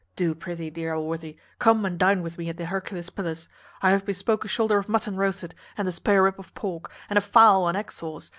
[0.15, 3.47] Do, prithee, dear Allworthy, come and dine with me at the Hercules Pillars:
[3.83, 7.17] I have bespoke a shoulder of mutton roasted, and a spare rib of pork, and
[7.19, 8.27] a fowl and egg sauce.